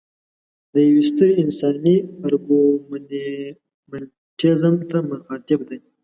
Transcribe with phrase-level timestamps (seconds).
[0.73, 1.95] د یوې سترې انساني
[2.27, 5.77] ارګومنټیزم ته مخاطب دی.